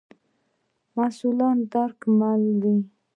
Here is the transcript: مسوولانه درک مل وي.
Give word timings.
مسوولانه 0.95 1.63
درک 1.71 1.99
مل 2.19 2.43
وي. 2.63 2.77